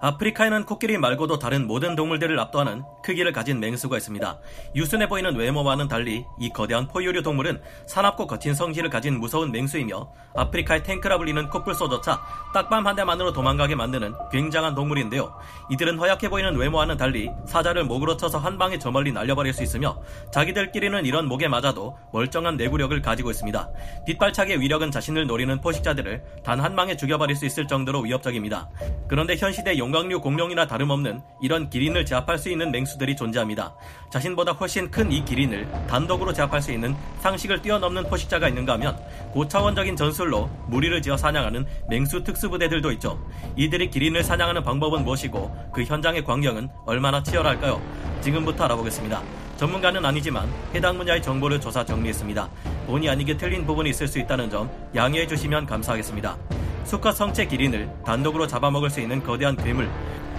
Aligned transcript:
아프리카에는 0.00 0.64
코끼리 0.64 0.96
말고도 0.96 1.38
다른 1.38 1.66
모든 1.66 1.94
동물들을 1.96 2.38
압도하는 2.38 2.84
크기를 3.02 3.32
가진 3.32 3.60
맹수가 3.60 3.98
있습니다. 3.98 4.38
유순해 4.74 5.08
보이는 5.08 5.36
외모와는 5.36 5.88
달리 5.88 6.24
이 6.38 6.48
거대한 6.48 6.88
포유류 6.88 7.22
동물은 7.22 7.60
사납고 7.86 8.26
거친 8.26 8.54
성질을 8.54 8.88
가진 8.88 9.18
무서운 9.18 9.52
맹수이며 9.52 10.10
아프리카의 10.34 10.84
탱크라 10.84 11.18
불리는 11.18 11.50
코뿔소조차 11.50 12.22
딱밤 12.54 12.86
한 12.86 12.96
대만으로 12.96 13.32
도망가게 13.32 13.74
만드는 13.74 14.14
굉장한 14.32 14.74
동물인데요. 14.74 15.36
이들은 15.70 15.98
허약해 15.98 16.30
보이는 16.30 16.56
외모와는 16.56 16.96
달리 16.96 17.30
사자를 17.46 17.84
목으로 17.84 18.16
쳐서 18.16 18.38
한 18.38 18.56
방에 18.56 18.78
저 18.78 18.90
멀리 18.90 19.12
날려버릴 19.12 19.52
수 19.52 19.62
있으며 19.62 20.00
자기들끼리는 20.32 21.04
이런 21.04 21.26
목에 21.26 21.48
맞아도 21.48 21.98
멀쩡한 22.12 22.56
내구력을 22.56 23.02
가지고 23.02 23.30
있습니다. 23.30 23.68
뒷발차기의 24.06 24.60
위력은 24.60 24.90
자신을 24.90 25.26
노리는 25.26 25.60
포식자들을 25.60 26.22
단 26.44 26.60
한 26.60 26.76
방에 26.76 26.94
죽여버릴 26.94 27.36
수 27.36 27.46
있을 27.46 27.66
정도로 27.66 28.00
위협적입니다. 28.00 28.68
그런데 29.08 29.34
현 29.36 29.50
시대 29.50 29.78
용 29.78 29.89
광류 29.90 30.20
공룡이나 30.20 30.66
다름없는 30.66 31.20
이런 31.42 31.70
기린을 31.70 32.04
제압할 32.04 32.38
수 32.38 32.50
있는 32.50 32.70
맹수들이 32.70 33.16
존재합니다. 33.16 33.74
자신보다 34.10 34.52
훨씬 34.52 34.90
큰 34.90 35.10
이 35.10 35.24
기린을 35.24 35.66
단독으로 35.88 36.32
제압할 36.32 36.62
수 36.62 36.70
있는 36.72 36.94
상식을 37.20 37.62
뛰어넘는 37.62 38.04
포식자가 38.04 38.48
있는가 38.48 38.74
하면 38.74 38.96
고차원적인 39.32 39.96
전술로 39.96 40.48
무리를 40.68 41.02
지어 41.02 41.16
사냥하는 41.16 41.66
맹수 41.88 42.22
특수부대들도 42.22 42.92
있죠. 42.92 43.18
이들이 43.56 43.90
기린을 43.90 44.22
사냥하는 44.22 44.62
방법은 44.62 45.04
무엇이고 45.04 45.70
그 45.72 45.82
현장의 45.82 46.24
광경은 46.24 46.68
얼마나 46.86 47.22
치열할까요? 47.22 47.80
지금부터 48.20 48.64
알아보겠습니다. 48.64 49.22
전문가는 49.56 50.04
아니지만 50.04 50.48
해당 50.74 50.96
분야의 50.96 51.22
정보를 51.22 51.60
조사 51.60 51.84
정리했습니다. 51.84 52.48
본의 52.86 53.10
아니게 53.10 53.36
틀린 53.36 53.66
부분이 53.66 53.90
있을 53.90 54.06
수 54.06 54.18
있다는 54.18 54.48
점 54.48 54.70
양해해 54.94 55.26
주시면 55.26 55.66
감사하겠습니다. 55.66 56.59
수컷 56.90 57.12
성체 57.14 57.46
기린을 57.46 57.88
단독으로 58.04 58.48
잡아먹을 58.48 58.90
수 58.90 59.00
있는 59.00 59.22
거대한 59.22 59.54
괴물, 59.54 59.88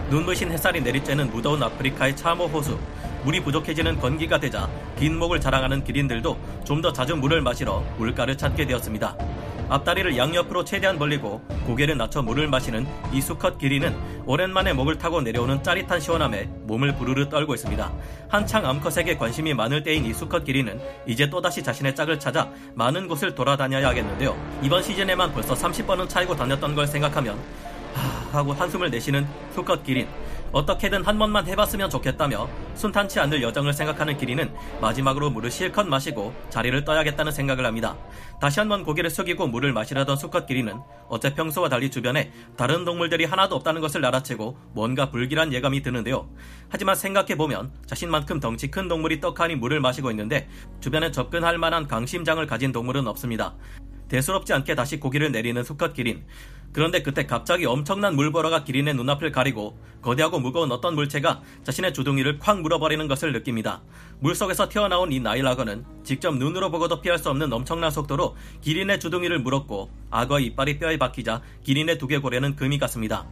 눈부신 0.09 0.51
햇살이 0.51 0.83
내리쬐는 0.83 1.31
무더운 1.31 1.63
아프리카의 1.63 2.17
참호 2.17 2.47
호수, 2.47 2.77
물이 3.23 3.39
부족해지는 3.39 3.97
건기가 4.01 4.37
되자 4.37 4.69
긴 4.97 5.17
목을 5.17 5.39
자랑하는 5.39 5.85
기린들도 5.85 6.37
좀 6.65 6.81
더 6.81 6.91
자주 6.91 7.15
물을 7.15 7.41
마시러 7.41 7.81
물가를 7.97 8.37
찾게 8.37 8.65
되었습니다. 8.65 9.15
앞다리를 9.71 10.17
양옆으로 10.17 10.65
최대한 10.65 10.99
벌리고 10.99 11.41
고개를 11.65 11.95
낮춰 11.97 12.21
물을 12.21 12.45
마시는 12.49 12.85
이 13.13 13.21
수컷 13.21 13.57
기린은 13.57 13.95
오랜만에 14.25 14.73
목을 14.73 14.97
타고 14.97 15.21
내려오는 15.21 15.63
짜릿한 15.63 16.01
시원함에 16.01 16.49
몸을 16.63 16.95
부르르 16.95 17.29
떨고 17.29 17.55
있습니다. 17.55 17.91
한창 18.27 18.65
암컷에게 18.65 19.15
관심이 19.15 19.53
많을 19.53 19.81
때인 19.81 20.05
이 20.05 20.13
수컷 20.13 20.43
기린은 20.43 20.77
이제 21.07 21.29
또다시 21.29 21.63
자신의 21.63 21.95
짝을 21.95 22.19
찾아 22.19 22.51
많은 22.75 23.07
곳을 23.07 23.33
돌아다녀야 23.33 23.87
하겠는데요. 23.87 24.35
이번 24.61 24.83
시즌에만 24.83 25.31
벌써 25.31 25.53
30번은 25.53 26.09
차이고 26.09 26.35
다녔던 26.35 26.75
걸 26.75 26.85
생각하면 26.85 27.39
하... 27.93 28.39
하고 28.39 28.51
한숨을 28.51 28.89
내쉬는 28.89 29.25
수컷 29.53 29.85
기린. 29.85 30.05
어떻게든 30.51 31.05
한 31.05 31.17
번만 31.17 31.47
해봤으면 31.47 31.89
좋겠다며 31.89 32.49
순탄치 32.75 33.19
않을 33.21 33.41
여정을 33.41 33.71
생각하는 33.73 34.17
기린은 34.17 34.53
마지막으로 34.81 35.29
물을 35.29 35.49
실컷 35.49 35.87
마시고 35.87 36.33
자리를 36.49 36.83
떠야겠다는 36.83 37.31
생각을 37.31 37.65
합니다. 37.65 37.95
다시 38.41 38.59
한 38.59 38.71
번 38.71 38.83
고개를 38.83 39.09
숙이고 39.09 39.47
물을 39.47 39.71
마시려던 39.73 40.15
수컷 40.17 40.45
기린은 40.45 40.79
어째 41.07 41.33
평소와 41.35 41.69
달리 41.69 41.89
주변에 41.89 42.31
다른 42.57 42.85
동물들이 42.85 43.25
하나도 43.25 43.55
없다는 43.57 43.81
것을 43.81 44.05
알아채고 44.05 44.57
뭔가 44.73 45.09
불길한 45.09 45.53
예감이 45.53 45.81
드는데요. 45.81 46.29
하지만 46.69 46.95
생각해보면 46.95 47.71
자신만큼 47.85 48.39
덩치 48.39 48.69
큰 48.69 48.87
동물이 48.87 49.19
떡하니 49.19 49.55
물을 49.55 49.79
마시고 49.79 50.09
있는데 50.11 50.49
주변에 50.79 51.11
접근할 51.11 51.57
만한 51.57 51.87
강심장을 51.87 52.45
가진 52.47 52.71
동물은 52.71 53.07
없습니다. 53.07 53.55
대수롭지 54.09 54.51
않게 54.53 54.75
다시 54.75 54.99
고기를 54.99 55.31
내리는 55.31 55.63
수컷 55.63 55.93
기린. 55.93 56.25
그런데 56.73 57.01
그때 57.01 57.25
갑자기 57.25 57.65
엄청난 57.65 58.15
물보라가 58.15 58.63
기린의 58.63 58.95
눈앞을 58.95 59.31
가리고 59.31 59.77
거대하고 60.01 60.39
무거운 60.39 60.71
어떤 60.71 60.95
물체가 60.95 61.41
자신의 61.63 61.93
주둥이를 61.93 62.39
콱 62.39 62.61
물어버리는 62.61 63.07
것을 63.07 63.33
느낍니다. 63.33 63.81
물속에서 64.19 64.69
튀어나온 64.69 65.11
이 65.11 65.19
나일라거는 65.19 65.85
직접 66.03 66.35
눈으로 66.35 66.71
보고도 66.71 67.01
피할 67.01 67.19
수 67.19 67.29
없는 67.29 67.51
엄청난 67.51 67.91
속도로 67.91 68.35
기린의 68.61 68.99
주둥이를 68.99 69.39
물었고 69.39 69.89
악어의 70.09 70.45
이빨이 70.47 70.79
뼈에 70.79 70.97
박히자 70.97 71.41
기린의 71.63 71.97
두개골에는 71.97 72.55
금이 72.55 72.79
갔습니다. 72.79 73.27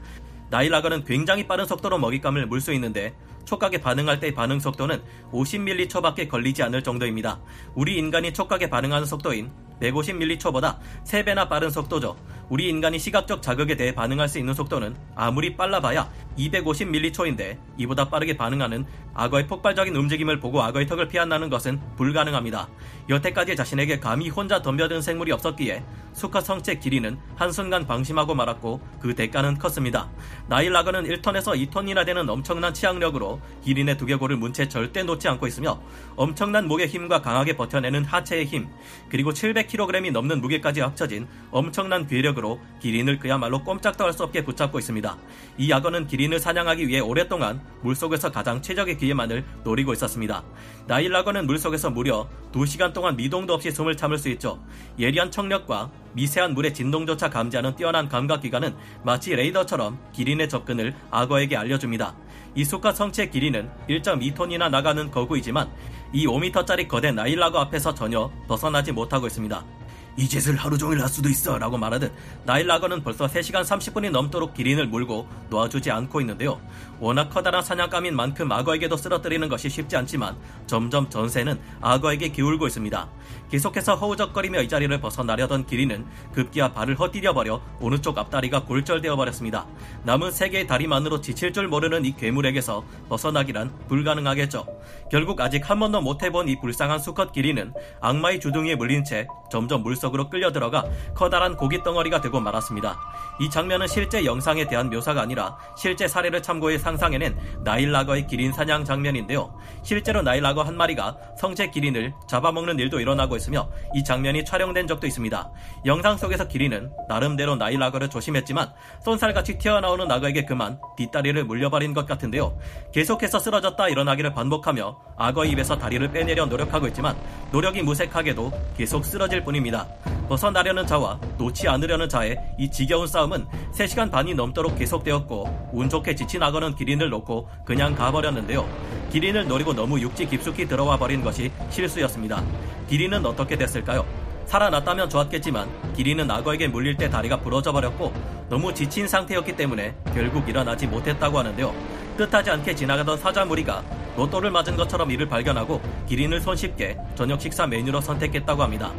나일라거는 0.50 1.06
굉장히 1.06 1.48
빠른 1.48 1.66
속도로 1.66 1.98
먹잇감을 2.00 2.48
물 2.48 2.60
수 2.60 2.74
있는데 2.74 3.16
촉각에 3.50 3.80
반응할 3.80 4.20
때의 4.20 4.36
반응 4.36 4.60
속도는 4.60 5.02
50ml초밖에 5.32 6.30
걸리지 6.30 6.62
않을 6.62 6.84
정도입니다. 6.84 7.40
우리 7.74 7.98
인간이 7.98 8.32
촉각에 8.32 8.70
반응하는 8.70 9.08
속도인 9.08 9.50
150ml초보다 9.82 10.78
3배나 11.04 11.50
빠른 11.50 11.72
속도죠. 11.72 12.16
우리 12.50 12.68
인간이 12.68 13.00
시각적 13.00 13.42
자극에 13.42 13.76
대해 13.76 13.94
반응할 13.94 14.28
수 14.28 14.40
있는 14.40 14.54
속도는 14.54 14.96
아무리 15.16 15.56
빨라봐야 15.56 16.12
250ml초인데 16.38 17.58
이보다 17.78 18.10
빠르게 18.10 18.38
반응하는 18.38 18.86
악어의 19.14 19.48
폭발적인 19.48 19.96
움직임을 19.96 20.40
보고 20.40 20.62
악어의 20.62 20.88
턱을 20.88 21.08
피한다는 21.08 21.50
것은 21.50 21.80
불가능합니다. 21.96 22.70
여태까지 23.10 23.56
자신에게 23.56 24.00
감히 24.00 24.30
혼자 24.30 24.62
덤벼든 24.62 25.02
생물이 25.02 25.32
없었기에 25.32 25.84
수컷 26.14 26.42
성체 26.42 26.76
기린은 26.76 27.18
한순간 27.36 27.86
방심하고 27.86 28.34
말았고 28.36 28.82
그 29.00 29.16
대가는 29.16 29.58
컸습니다. 29.58 30.10
나일 30.48 30.76
악어는 30.76 31.04
1톤에서 31.04 31.70
2톤이나 31.70 32.06
되는 32.06 32.30
엄청난 32.30 32.74
치악력으로 32.74 33.39
기린의 33.64 33.98
두개골을 33.98 34.38
문채 34.38 34.68
절대 34.68 35.04
놓지 35.04 35.28
않고 35.28 35.48
있으며 35.48 35.82
엄청난 36.16 36.68
목의 36.68 36.88
힘과 36.88 37.22
강하게 37.22 37.56
버텨내는 37.56 38.06
하체의 38.06 38.46
힘 38.46 38.68
그리고 39.10 39.32
700kg이 39.32 40.12
넘는 40.12 40.42
무게까지 40.42 40.82
합쳐진 40.82 41.28
엄청난 41.52 42.06
괴력으로 42.08 42.60
기린을 42.80 43.18
그야말로 43.20 43.64
꼼짝도 43.64 44.04
할 44.04 44.10
수 44.20 44.24
없게 44.24 44.44
붙잡고 44.44 44.80
있습니다. 44.80 45.18
이 45.60 45.72
악어는 45.72 46.08
기린을 46.08 46.40
사냥하기 46.40 46.88
위해 46.88 47.00
오랫동안 47.00 47.62
물속에서 47.84 48.32
가장 48.32 48.62
최적의 48.62 48.98
기회만을 48.98 49.46
노리고 49.64 49.94
있었습니다. 49.94 50.44
나일 50.88 51.16
악어는 51.16 51.46
물속에서 51.46 51.90
무려 51.90 52.28
2시간 52.52 52.92
동안 52.94 53.16
미동도 53.16 53.54
없이 53.54 53.72
숨을 53.72 53.96
참을 53.96 54.18
수 54.18 54.30
있죠. 54.30 54.62
예리한 54.98 55.32
청력과 55.32 55.92
미세한 56.14 56.54
물의 56.54 56.74
진동조차 56.74 57.30
감지하는 57.30 57.76
뛰어난 57.76 58.10
감각 58.10 58.42
기관은 58.42 58.76
마치 59.04 59.36
레이더처럼 59.36 60.00
기린의 60.14 60.50
접근을 60.50 60.94
악어에게 61.12 61.56
알려줍니다. 61.56 62.16
이 62.56 62.64
수컷 62.64 62.96
성체 62.96 63.30
길이는 63.30 63.70
1.2톤이나 63.90 64.70
나가는 64.70 65.10
거구이지만 65.12 65.70
이 66.12 66.26
5m짜리 66.26 66.88
거대 66.88 67.12
나일라거 67.12 67.60
앞에서 67.60 67.94
전혀 67.94 68.32
벗어나지 68.48 68.92
못하고 68.92 69.28
있습니다. 69.28 69.79
이 70.18 70.28
짓을 70.28 70.56
하루 70.56 70.78
종일 70.78 71.02
할 71.02 71.08
수도 71.08 71.30
있어 71.30 71.58
라고 71.58 71.78
말하듯 71.78 72.12
나일라거는 72.46 73.04
벌써 73.04 73.28
3시간 73.28 73.64
30분이 73.64 74.12
넘도록 74.12 74.54
기린을 74.54 74.88
물고 74.88 75.28
놓아주지 75.50 75.92
않고 75.92 76.22
있는데요. 76.22 76.60
워낙 77.00 77.30
커다란 77.30 77.64
사냥감인 77.64 78.16
만큼 78.16 78.52
악어에게도 78.52 78.98
쓰러뜨리는 78.98 79.48
것이 79.48 79.70
쉽지 79.70 79.96
않지만 79.96 80.36
점점 80.68 81.10
전세는 81.10 81.60
악어에게 81.82 82.30
기울고 82.30 82.68
있습니다. 82.68 83.10
계속해서 83.50 83.96
허우적거리며 83.96 84.62
이 84.62 84.68
자리를 84.68 85.00
벗어나려던 85.00 85.66
기린은 85.66 86.06
급기야 86.34 86.74
발을 86.74 87.00
헛디뎌 87.00 87.34
버려 87.34 87.62
어느 87.80 88.00
쪽 88.00 88.18
앞다리가 88.18 88.66
골절되어 88.66 89.16
버렸습니다. 89.16 89.66
남은 90.04 90.32
세 90.32 90.50
개의 90.50 90.68
다리만으로 90.68 91.22
지칠 91.22 91.54
줄 91.54 91.68
모르는 91.68 92.06
이 92.06 92.16
괴물에게서 92.16 92.84
벗어나기란 93.08 93.74
불가능하겠죠. 93.88 94.66
결국 95.10 95.42
아직 95.42 95.70
한 95.70 95.80
번도 95.80 96.02
못 96.02 96.22
해본 96.22 96.50
이 96.50 96.60
불쌍한 96.60 97.00
수컷 97.00 97.32
기린은 97.32 97.74
악마의 98.02 98.40
주둥이에 98.40 98.76
물린 98.76 99.04
채 99.04 99.28
점점 99.50 99.82
물 99.82 99.96
속으로 100.00 100.30
끌려 100.30 100.52
들어가 100.52 100.86
커다란 101.14 101.56
고기 101.56 101.84
덩어리가 101.84 102.22
되고 102.22 102.40
말았습니다. 102.40 103.00
이 103.40 103.50
장면은 103.50 103.88
실제 103.88 104.26
영상에 104.26 104.66
대한 104.66 104.90
묘사가 104.90 105.22
아니라 105.22 105.58
실제 105.78 106.08
사례를 106.08 106.42
참고해 106.42 106.78
상상해낸 106.78 107.38
나일라거의 107.64 108.26
기린 108.28 108.52
사냥 108.52 108.84
장면인데요. 108.84 109.54
실제로 109.84 110.22
나일라거 110.22 110.64
한 110.64 110.76
마리가 110.76 111.18
성체 111.38 111.70
기린을 111.70 112.14
잡아먹는 112.28 112.80
일도 112.80 113.00
일어나고 113.00 113.36
있으며 113.36 113.70
이 113.94 114.04
장면이 114.04 114.46
촬영된 114.46 114.88
적도 114.88 115.06
있습니다. 115.06 115.52
영상 115.86 116.18
속에서 116.18 116.48
기린은 116.48 116.92
나름대로 117.08 117.56
나일라거를 117.56 118.10
조심했지만 118.10 118.72
쏜살같이 119.04 119.58
튀어나오는 119.58 120.10
악어에게 120.10 120.46
그만 120.46 120.80
뒷다리를 120.98 121.44
물려버린 121.44 121.94
것 121.94 122.06
같은데요. 122.06 122.58
계속해서 122.94 123.40
쓰러졌다 123.40 123.88
일어나기를 123.90 124.34
반복하며 124.34 124.98
악어의 125.18 125.52
입에서 125.52 125.78
다리를 125.78 126.12
빼내려 126.12 126.46
노력하고 126.46 126.88
있지만 126.88 127.18
노력이 127.52 127.84
무색하게도 127.84 128.52
계속 128.78 129.04
쓰러질 129.04 129.44
뿐입니다. 129.44 129.88
벗어나려는 130.28 130.86
자와 130.86 131.20
놓지 131.38 131.68
않으려는 131.68 132.08
자의 132.08 132.38
이 132.58 132.70
지겨운 132.70 133.08
싸움은 133.08 133.48
3시간 133.74 134.12
반이 134.12 134.36
넘도록 134.36 134.78
계속되었고 134.78 135.72
운 135.74 135.90
좋게 135.90 136.16
지친 136.16 136.44
악어는 136.44 136.76
기린을 136.76 137.10
놓고 137.10 137.50
그냥 137.66 137.96
가버렸는데요. 137.96 138.68
기린을 139.12 139.48
노리고 139.48 139.74
너무 139.74 140.00
육지 140.00 140.28
깊숙이 140.28 140.68
들어와 140.68 140.98
버린 140.98 141.24
것이 141.24 141.52
실수였습니다. 141.72 142.44
기린은 142.88 143.26
어떻게 143.26 143.58
됐을까요? 143.58 144.06
살아났다면 144.46 145.10
좋았겠지만 145.10 145.94
기린은 145.94 146.30
악어에게 146.30 146.68
물릴 146.68 146.98
때 146.98 147.10
다리가 147.10 147.40
부러져 147.40 147.72
버렸고 147.72 148.14
너무 148.50 148.74
지친 148.74 149.08
상태였기 149.08 149.56
때문에 149.56 149.96
결국 150.14 150.48
일어나지 150.50 150.88
못했다고 150.88 151.40
하는데요. 151.40 151.74
뜻하지 152.18 152.50
않게 152.52 152.76
지나가던 152.76 153.18
사자 153.18 153.46
무리가 153.46 153.84
로또를 154.18 154.52
맞은 154.52 154.76
것처럼 154.76 155.10
이를 155.12 155.28
발견하고 155.28 155.82
기린을 156.08 156.42
손쉽게 156.42 156.98
저녁 157.16 157.40
식사 157.40 157.66
메뉴로 157.66 158.02
선택했다고 158.02 158.62
합니다. 158.62 158.92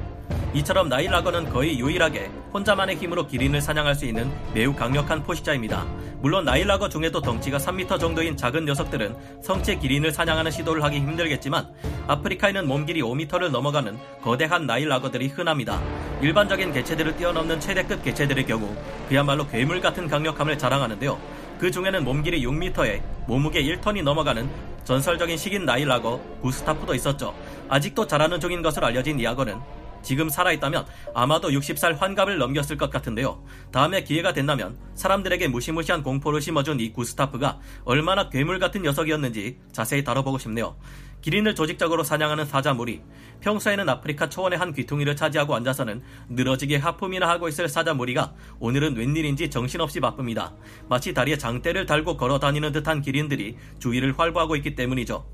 이처럼 0.53 0.89
나일라거는 0.89 1.51
거의 1.51 1.79
유일하게 1.79 2.29
혼자만의 2.53 2.97
힘으로 2.97 3.27
기린을 3.27 3.61
사냥할 3.61 3.95
수 3.95 4.05
있는 4.05 4.31
매우 4.53 4.75
강력한 4.75 5.23
포식자입니다. 5.23 5.87
물론 6.21 6.45
나일라거 6.45 6.89
중에도 6.89 7.21
덩치가 7.21 7.59
3m 7.59 8.01
정도인 8.01 8.37
작은 8.37 8.65
녀석들은 8.65 9.17
성체 9.43 9.77
기린을 9.77 10.11
사냥하는 10.11 10.51
시도를 10.51 10.83
하기 10.85 10.97
힘들겠지만 10.99 11.69
아프리카에는 12.09 12.67
몸길이 12.67 13.01
5m를 13.01 13.51
넘어가는 13.51 13.97
거대한 14.23 14.67
나일라거들이 14.67 15.29
흔합니다. 15.29 15.81
일반적인 16.21 16.73
개체들을 16.73 17.17
뛰어넘는 17.17 17.61
최대급 17.61 18.03
개체들의 18.03 18.45
경우 18.47 18.75
그야말로 19.09 19.47
괴물 19.47 19.81
같은 19.81 20.09
강력함을 20.09 20.59
자랑하는데요. 20.59 21.19
그 21.61 21.71
중에는 21.71 22.03
몸길이 22.05 22.45
6m에 22.45 23.03
몸무게 23.27 23.63
1톤이 23.63 24.03
넘어가는 24.03 24.49
전설적인 24.85 25.37
식인 25.37 25.65
나일라거 25.65 26.21
구스타프도 26.43 26.95
있었죠. 26.97 27.35
아직도 27.69 28.07
자라는 28.07 28.41
중인 28.41 28.63
것으로 28.63 28.87
알려진 28.87 29.21
이 29.21 29.27
악어는 29.27 29.61
지금 30.03 30.29
살아있다면 30.29 30.87
아마도 31.15 31.51
60살 31.51 31.99
환갑을 31.99 32.39
넘겼을 32.39 32.77
것 32.77 32.91
같은데요. 32.91 33.43
다음에 33.73 34.03
기회가 34.03 34.33
된다면 34.33 34.79
사람들에게 34.95 35.49
무시무시한 35.49 36.03
공포를 36.03 36.41
심어준 36.41 36.81
이 36.81 36.93
구스타프가 36.93 37.59
얼마나 37.85 38.29
괴물 38.29 38.59
같은 38.59 38.83
녀석이었는지 38.83 39.59
자세히 39.73 40.05
다뤄보고 40.05 40.39
싶네요. 40.39 40.77
기린을 41.21 41.55
조직적으로 41.55 42.03
사냥하는 42.03 42.47
사자무리. 42.47 43.03
평소에는 43.41 43.89
아프리카 43.89 44.29
초원의 44.29 44.59
한 44.59 44.73
귀퉁이를 44.73 45.17
차지하고 45.17 45.55
앉아서는 45.55 46.03
늘어지게 46.31 46.77
하품이나 46.77 47.29
하고 47.29 47.49
있을 47.49 47.69
사자무리가 47.69 48.35
오늘은 48.59 48.97
웬일인지 48.97 49.51
정신없이 49.51 50.01
바쁩니다. 50.01 50.55
마치 50.89 51.13
다리에 51.13 51.37
장대를 51.37 51.87
달고 51.87 52.17
걸어 52.17 52.39
다니는 52.39 52.73
듯한 52.73 53.03
기린들이 53.03 53.57
주위를 53.79 54.19
활보하고 54.19 54.57
있기 54.57 54.75
때문이죠. 54.75 55.27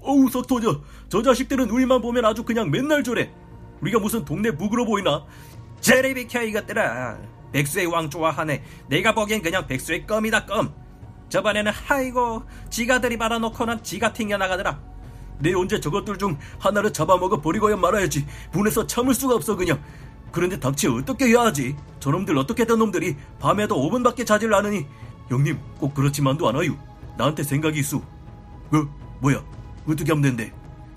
어우 0.00 0.28
석토저 0.30 0.80
저 1.08 1.22
자식들은 1.22 1.70
우리만 1.70 2.00
보면 2.00 2.24
아주 2.24 2.42
그냥 2.42 2.70
맨날 2.70 3.04
저래 3.04 3.32
우리가 3.82 3.98
무슨 3.98 4.24
동네 4.24 4.50
무그러 4.50 4.84
보이나? 4.84 5.24
제리 5.80 6.14
비켜 6.14 6.40
이것들아 6.42 7.18
백수의 7.52 7.86
왕 7.86 8.08
좋아하네. 8.08 8.62
내가 8.88 9.12
보기엔 9.12 9.42
그냥 9.42 9.66
백수의 9.66 10.06
껌이다 10.06 10.46
껌. 10.46 10.72
저번에는 11.28 11.72
하이고 11.72 12.44
지가 12.70 13.00
들이 13.00 13.18
받아놓고는 13.18 13.82
지가 13.82 14.12
튕겨나가더라. 14.12 14.80
내 15.40 15.52
언제 15.52 15.80
저것들 15.80 16.16
중 16.18 16.38
하나를 16.60 16.92
잡아먹어 16.92 17.40
버리고야 17.40 17.76
말아야지. 17.76 18.26
분해서 18.52 18.86
참을 18.86 19.14
수가 19.14 19.34
없어 19.34 19.56
그냥. 19.56 19.82
그런데 20.30 20.58
닥치 20.58 20.86
어떻게 20.88 21.26
해야 21.26 21.40
하지? 21.42 21.76
저놈들 22.00 22.38
어떻게 22.38 22.64
된 22.64 22.78
놈들이 22.78 23.16
밤에도 23.38 23.76
5분밖에 23.76 24.24
자질 24.24 24.54
않으니. 24.54 24.86
형님 25.28 25.58
꼭 25.78 25.92
그렇지만도 25.94 26.48
않아요. 26.48 26.78
나한테 27.18 27.42
생각이 27.42 27.80
있어. 27.80 27.98
어? 27.98 28.88
뭐야? 29.20 29.42
어떻게 29.86 30.12
하면 30.12 30.22
된대 30.22 30.52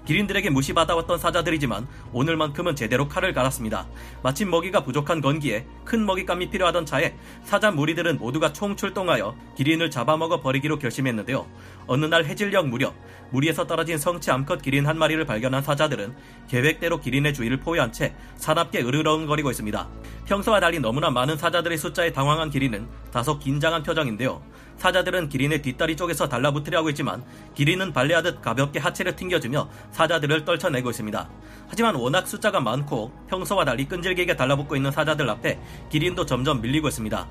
기린들에게 0.06 0.50
무시받아왔던 0.52 1.18
사자들이지만 1.18 1.88
오늘만큼은 2.14 2.76
제대로 2.76 3.08
칼을 3.08 3.34
갈았습니다. 3.34 3.88
마침 4.24 4.50
먹이가 4.50 4.84
부족한 4.84 5.22
건기에 5.22 5.66
큰 5.84 6.06
먹잇감이 6.06 6.50
필요하던 6.50 6.86
차에 6.86 7.16
사자 7.44 7.72
무리들은 7.72 8.20
모두가 8.20 8.54
총출동하여 8.54 9.36
기린을 9.58 9.90
잡아먹어 9.90 10.42
버리기로 10.42 10.80
결심했는데요. 10.80 11.46
어느 11.88 12.06
날 12.06 12.26
해질녘 12.26 12.68
무렵 12.68 12.94
무리에서 13.32 13.66
떨어진 13.68 13.98
성체 13.98 14.32
암컷 14.32 14.62
기린 14.62 14.86
한 14.86 14.98
마리를 14.98 15.24
발견한 15.26 15.64
사자들은 15.64 16.16
계획대로 16.48 17.00
기린의 17.00 17.34
주위를 17.34 17.58
포위한 17.58 17.92
채 17.92 18.16
사납게 18.38 18.84
으르렁거리고 18.84 19.50
있습니다. 19.50 19.90
평소와 20.26 20.60
달리 20.60 20.80
너무나 20.80 21.10
많은 21.10 21.38
사자들의 21.38 21.78
숫자에 21.78 22.12
당황한 22.12 22.50
기린은 22.50 22.88
다소 23.12 23.40
긴장한 23.40 23.84
표정인데요. 23.84 24.42
사자들은 24.78 25.30
기린의 25.30 25.62
뒷다리 25.62 25.96
쪽에서 25.96 26.28
달라붙으려 26.28 26.80
하고 26.80 26.90
있지만 26.90 27.24
기린은 27.56 27.94
발레하듯 27.94 28.42
가볍게 28.42 28.80
하체를 28.80 29.16
튕겨주며 29.16 29.70
사자들을 29.92 30.46
떨쳐내고 30.46 30.90
있습니다. 30.90 31.30
하지만 31.68 31.96
워낙 31.96 32.28
숫자가 32.28 32.60
많고 32.60 33.12
평소와 33.30 33.66
달리 33.66 33.86
끈질기게 33.86 34.36
달라붙고 34.36 34.76
있는 34.76 34.92
사자들 34.92 35.30
앞에 35.30 35.60
기린도 35.90 36.26
점점 36.26 36.62
밀리고 36.62 36.88
있습니다. 36.90 37.28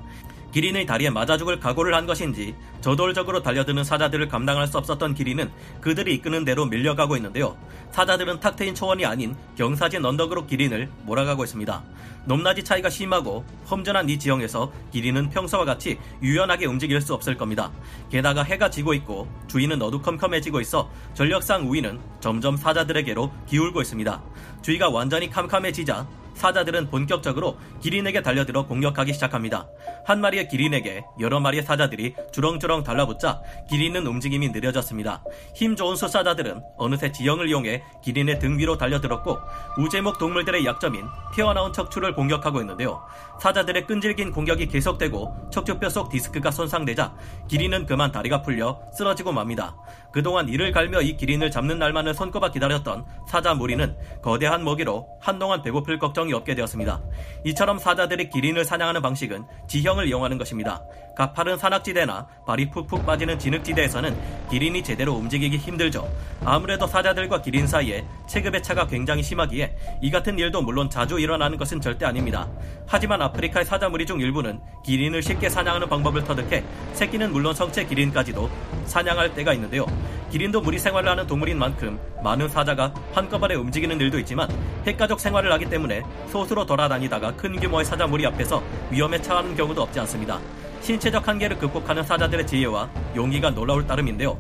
기린의 0.53 0.87
다리에 0.87 1.11
맞아 1.11 1.37
죽을 1.37 1.59
각오를 1.59 1.95
한 1.95 2.07
것인지 2.07 2.55
저돌적으로 2.81 3.43
달려드는 3.43 3.83
사자들을 3.83 4.29
감당할 4.29 4.69
수 4.69 4.79
없었던 4.79 5.15
기린은 5.15 5.51
그들이 5.81 6.15
이끄는 6.15 6.45
대로 6.45 6.65
밀려가고 6.65 7.17
있는데요. 7.17 7.57
사자들은 7.95 8.41
탁 8.41 8.57
트인 8.57 8.75
초원이 8.75 9.07
아닌 9.07 9.37
경사진 9.57 10.05
언덕으로 10.05 10.47
기린을 10.47 10.91
몰아가고 11.05 11.45
있습니다. 11.45 11.81
높낮이 12.25 12.65
차이가 12.65 12.91
심하고 12.91 13.45
험전한 13.71 14.09
이 14.09 14.19
지형에서 14.19 14.73
기린은 14.91 15.31
평소와 15.31 15.65
같이 15.65 15.97
유연하게 16.21 16.67
움직일 16.67 17.01
수 17.01 17.15
없을 17.15 17.37
겁니다. 17.37 17.71
게다가 18.11 18.43
해가 18.43 18.69
지고 18.69 18.95
있고 18.95 19.29
주위는 19.47 19.81
어두컴컴해지고 19.81 20.61
있어 20.63 20.91
전력상 21.15 21.71
우위는 21.71 22.01
점점 22.19 22.57
사자들에게로 22.57 23.31
기울고 23.47 23.81
있습니다. 23.83 24.21
주위가 24.63 24.91
완전히 24.91 25.31
캄캄해지자 25.31 26.05
사자들은 26.45 26.91
본격적으로 26.91 27.57
기린에게 27.81 28.21
달려들어 28.21 28.67
공격하기 28.67 29.15
시작합니다. 29.15 29.67
한 30.05 30.21
마리의 30.21 30.49
기린에게 30.49 31.03
여러 31.19 31.41
마리의 31.41 31.63
사자들이 31.63 32.15
주렁주렁 32.33 32.85
달라붙자 32.85 33.41
기린은 33.71 34.07
움직임이 34.07 34.51
느려졌습니다. 34.51 35.25
힘 35.55 35.75
좋은 35.75 35.97
수사자들은 35.97 36.61
어느새 36.77 37.11
지형을 37.13 37.49
이용해 37.49 37.83
기린의 38.03 38.41
등 38.41 38.59
위로 38.59 38.77
달려들었고 38.77 39.39
우제목 39.79 40.19
동물들의 40.19 40.67
약점인 40.67 41.07
튀어나온 41.35 41.73
척추를 41.73 42.15
공격하고 42.15 42.61
있는데요. 42.61 43.03
사자들의 43.41 43.87
끈질긴 43.87 44.31
공격이 44.31 44.67
계속되고 44.67 45.49
척추뼈 45.51 45.89
속 45.89 46.11
디스크가 46.11 46.51
손상되자 46.51 47.15
기린은 47.49 47.87
그만 47.87 48.13
다리가 48.13 48.43
풀려 48.43 48.83
쓰러지고 48.93 49.33
맙니다. 49.33 49.75
그동안 50.13 50.51
이를 50.51 50.73
갈며 50.73 51.01
이 51.01 51.17
기린을 51.17 51.51
잡는 51.51 51.79
날만을 51.79 52.13
손꼽아 52.13 52.51
기다렸던 52.51 53.07
사자 53.27 53.55
무리는 53.55 53.97
거대한 54.23 54.63
먹이로 54.63 55.09
한동안 55.23 55.63
배고플 55.63 55.99
걱정이 55.99 56.34
없게 56.35 56.55
되었습니다. 56.55 57.01
이처럼 57.45 57.79
사자들이 57.79 58.31
기린을 58.31 58.65
사냥하는 58.65 59.03
방식은 59.03 59.45
지형을 59.69 60.09
이용하는 60.09 60.39
것입니다. 60.39 60.83
가파른 61.17 61.57
산악지대나 61.57 62.27
발이 62.47 62.71
푹푹 62.71 63.07
빠지는 63.07 63.39
진흙지대에서는 63.39 64.17
기린이 64.51 64.83
제대로 64.83 65.15
움직이기 65.15 65.57
힘들죠. 65.57 66.11
아무래도 66.45 66.87
사자들과 66.87 67.41
기린 67.41 67.67
사이에 67.67 68.05
체급의 68.27 68.63
차가 68.63 68.87
굉장히 68.87 69.23
심하기에 69.23 69.77
이 70.03 70.11
같은 70.11 70.39
일도 70.39 70.63
물론 70.63 70.91
자주 70.91 71.19
일어나는 71.19 71.57
것은 71.57 71.81
절대 71.81 72.05
아닙니다. 72.05 72.49
하지만 72.87 73.23
아프리카의 73.23 73.65
사자 73.65 73.89
무리 73.89 74.05
중 74.05 74.21
일부는 74.21 74.61
기린을 74.85 75.23
쉽게 75.23 75.49
사냥하는 75.49 75.89
방법을 75.89 76.25
터득해 76.25 76.65
새끼는 76.95 77.33
물론 77.33 77.55
성체 77.55 77.85
기린까지도 77.87 78.51
사냥할 78.87 79.35
때가 79.35 79.53
있는데요. 79.55 79.87
기린도 80.31 80.61
무리 80.63 80.79
생활을 80.79 81.09
하는 81.09 81.27
동물인 81.27 81.59
만큼 81.59 81.99
많은 82.23 82.49
사자가 82.49 82.93
한꺼번에 83.13 83.55
움직이는 83.55 84.01
일도 84.01 84.19
있지만 84.21 84.49
핵가족 84.87 85.21
생활을 85.21 85.53
하기 85.53 85.67
때문에 85.67 86.03
소수로 86.29 86.67
돌아다니다가 86.67 87.35
큰 87.37 87.59
규모의 87.59 87.85
사자무리 87.85 88.27
앞에서 88.27 88.63
위험에 88.91 89.21
처하는 89.21 89.55
경우도 89.55 89.83
없지 89.83 90.01
않습니다. 90.01 90.39
신체적 90.81 91.27
한계를 91.27 91.59
극복하는 91.59 92.03
사자들의 92.03 92.47
지혜와 92.47 92.91
용기가 93.17 93.51
놀라울 93.51 93.87
따름인데요. 93.87 94.39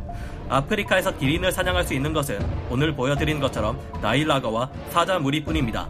아프리카에서 0.48 1.16
기린을 1.16 1.50
사냥할 1.50 1.84
수 1.84 1.94
있는 1.94 2.12
것은 2.12 2.38
오늘 2.68 2.94
보여드린 2.94 3.40
것처럼 3.40 3.78
나일라거와 4.02 4.70
사자 4.90 5.18
무리뿐입니다. 5.18 5.88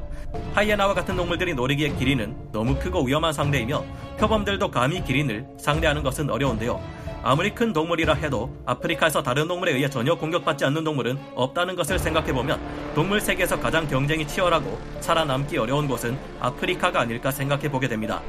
하이에나와 0.55 0.95
같은 0.95 1.17
동물들이 1.17 1.55
노리기에 1.55 1.95
기린은 1.97 2.37
너무 2.53 2.77
크고 2.77 3.03
위험한 3.03 3.33
상대이며 3.33 3.85
표범들도 4.19 4.71
감히 4.71 5.03
기린을 5.03 5.47
상대하는 5.59 6.03
것은 6.05 6.31
어려운데요. 6.31 6.81
아무리 7.27 7.55
큰 7.55 7.73
동물이라 7.73 8.13
해도 8.15 8.55
아프리카에서 8.67 9.23
다른 9.23 9.49
동물에 9.49 9.73
의해 9.73 9.89
전혀 9.89 10.15
공격받지 10.15 10.67
않는 10.67 10.85
동물은 10.85 11.19
없다는 11.35 11.75
것을 11.75 11.99
생각해보면 11.99 12.61
동물 12.95 13.19
세계에서 13.19 13.59
가장 13.59 13.89
경쟁이 13.89 14.27
치열하고 14.29 14.79
살아남기 15.01 15.57
어려운 15.57 15.89
곳은 15.89 16.19
아프리카가 16.41 17.01
아닐까 17.01 17.31
생각해보게 17.31 17.89
됩니다. 17.89 18.21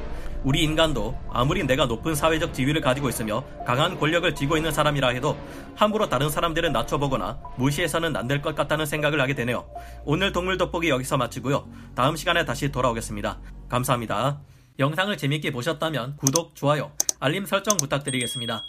우리 0.44 0.62
인간도 0.62 1.14
아무리 1.30 1.62
내가 1.64 1.84
높은 1.84 2.14
사회적 2.14 2.54
지위를 2.54 2.80
가지고 2.80 3.10
있으며 3.10 3.44
강한 3.66 3.98
권력을 3.98 4.34
쥐고 4.34 4.56
있는 4.56 4.72
사람이라 4.72 5.08
해도 5.08 5.36
함부로 5.74 6.08
다른 6.08 6.30
사람들을 6.30 6.72
낮춰보거나 6.72 7.38
무시해서는 7.58 8.16
안 8.16 8.26
될 8.28 8.40
것 8.40 8.54
같다는 8.54 8.86
생각을 8.86 9.20
하게 9.20 9.34
되네요. 9.34 9.66
오늘 10.06 10.32
동물 10.32 10.56
돋보기 10.56 10.88
여기서 10.88 11.18
마치고요. 11.18 11.68
다음 11.94 12.16
시간에 12.16 12.46
다시 12.46 12.72
돌아오겠습니다. 12.72 13.40
감사합니다. 13.68 14.40
영상을 14.78 15.14
재밌게 15.16 15.52
보셨다면 15.52 16.16
구독, 16.16 16.54
좋아요, 16.54 16.92
알림 17.20 17.44
설정 17.44 17.76
부탁드리겠습니다. 17.76 18.62